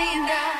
linda. 0.00 0.59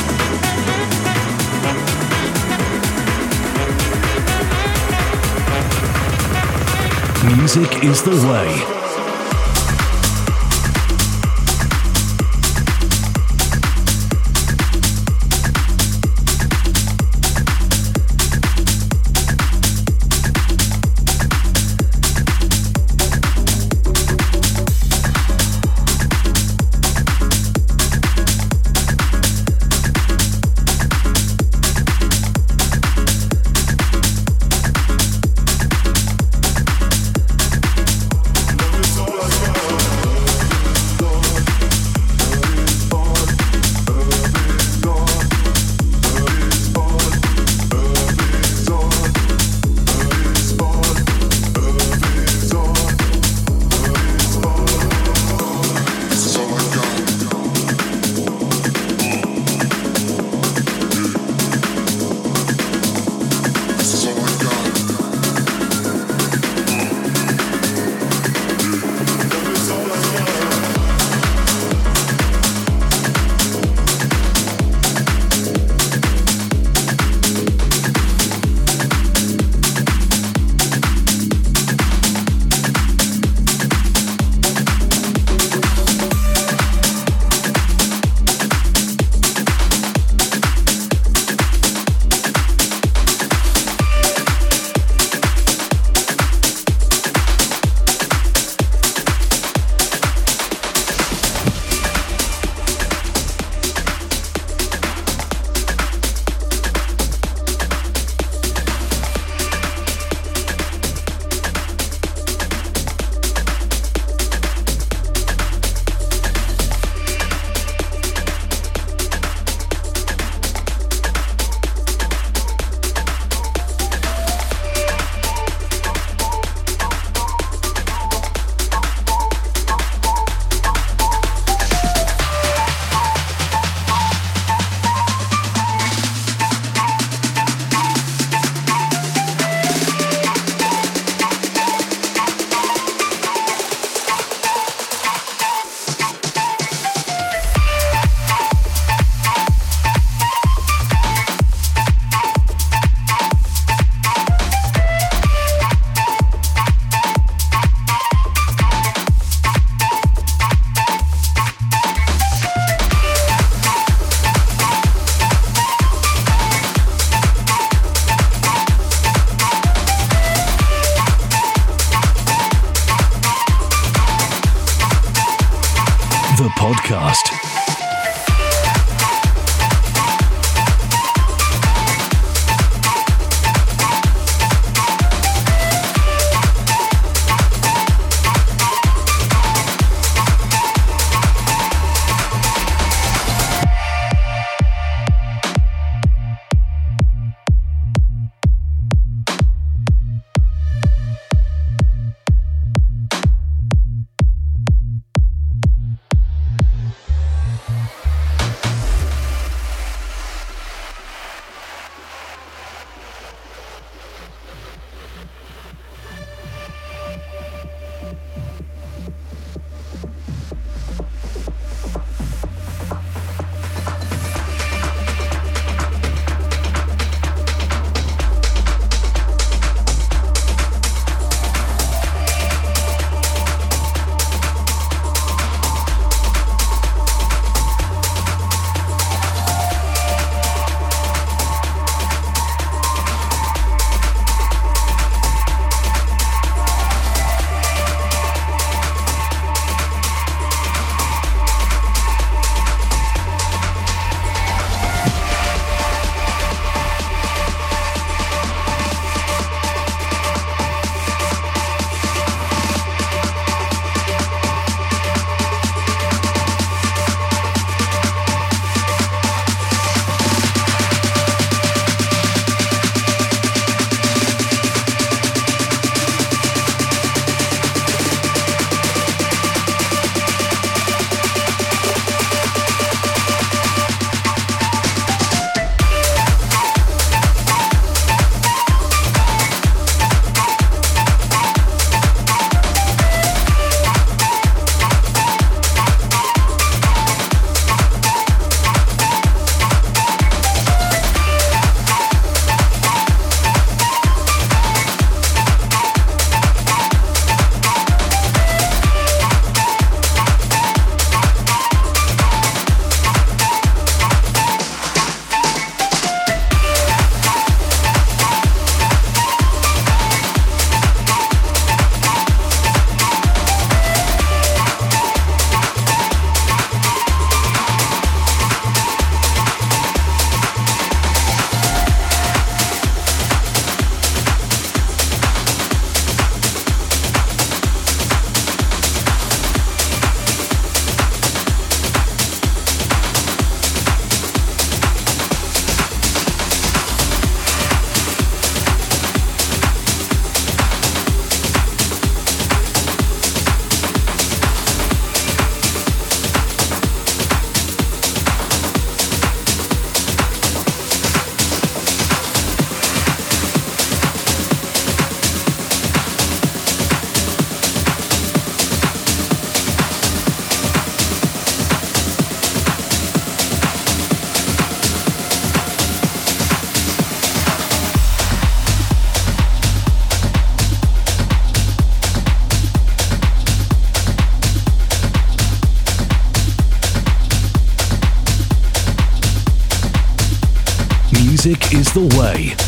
Music 7.41 7.83
is 7.83 8.03
the 8.03 8.11
way. 8.29 8.80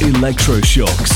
Electroshocks. 0.04 1.13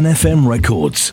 NFM 0.00 0.46
Records. 0.46 1.12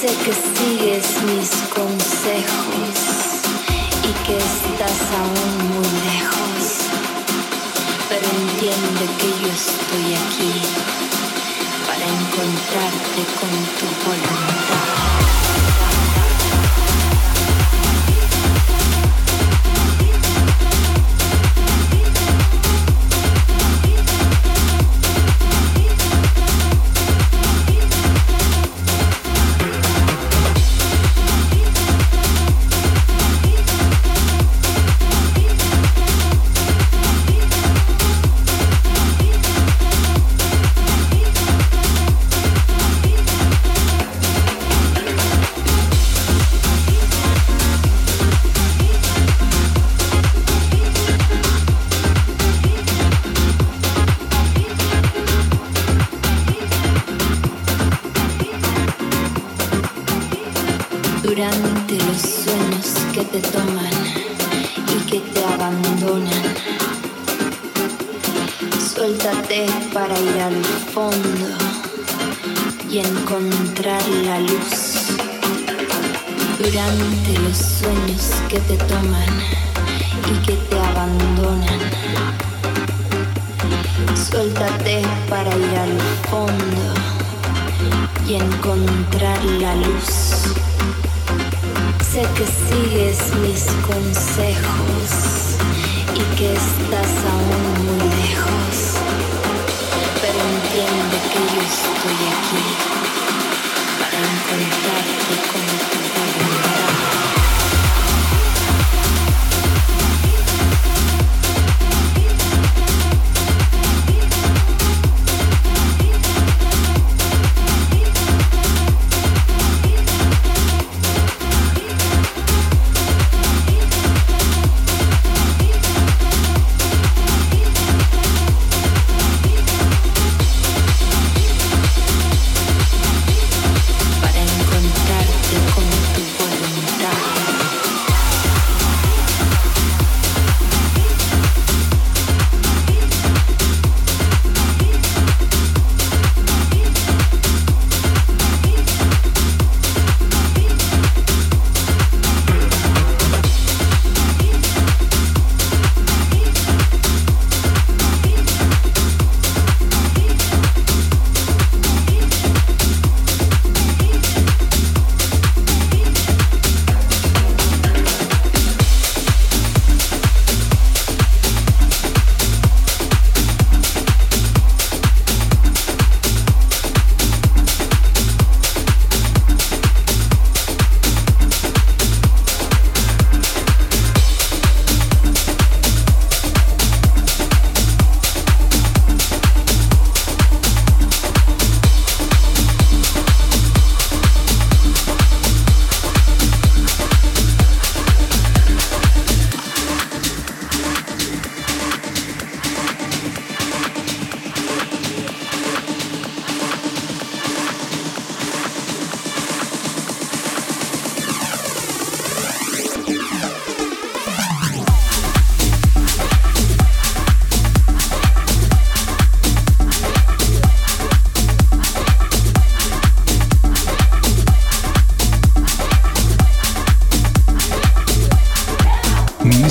Sé 0.00 0.06
que 0.06 0.32
sigues 0.32 1.22
mis 1.24 1.50
consejos 1.74 3.00
y 4.02 4.12
que 4.24 4.38
estás 4.38 4.98
aún 5.20 5.68
muy 5.74 5.90
lejos, 6.08 6.64
pero 8.08 8.24
entiende 8.24 9.04
que 9.18 9.28
yo 9.42 9.52
estoy 9.52 10.14
aquí 10.14 10.52
para 11.86 12.06
encontrarte 12.06 13.22
con 13.38 13.50
tu 13.76 13.86
voluntad. 14.06 14.79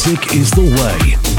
Is 0.07 0.49
the 0.51 0.61
way. 0.61 1.38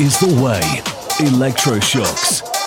Is 0.00 0.18
the 0.18 0.42
way. 0.42 0.60
Electroshocks. 1.28 2.59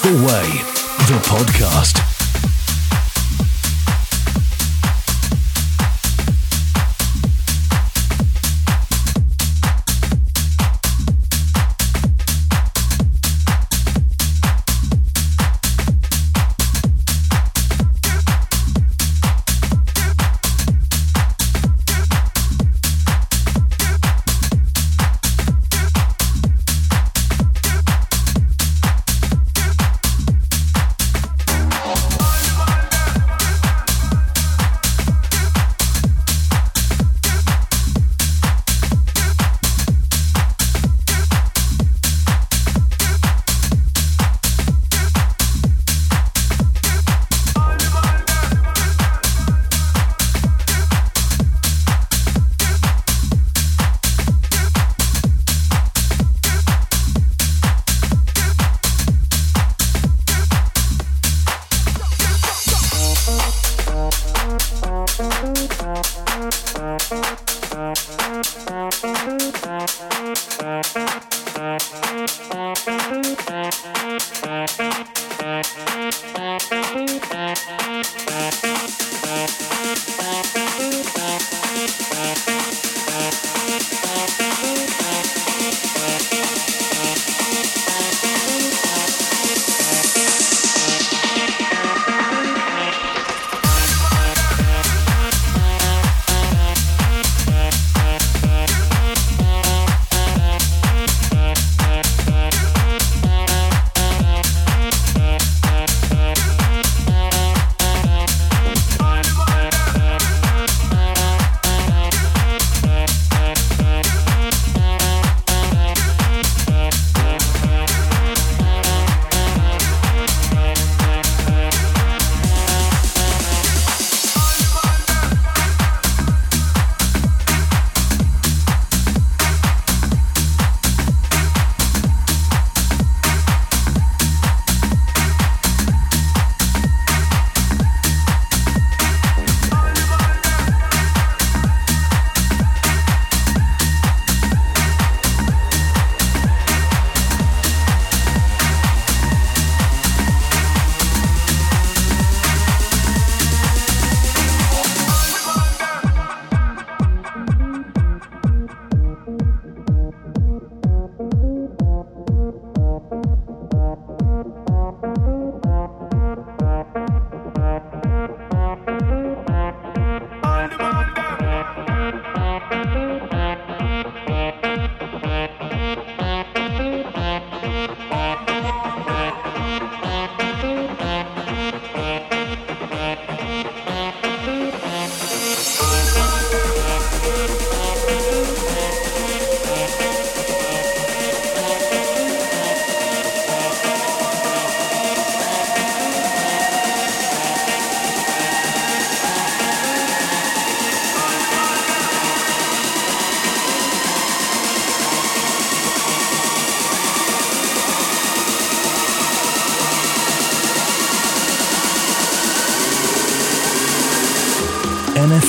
The 0.00 0.12
way. 0.26 0.75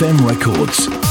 FM 0.07 0.25
Records. 0.25 1.06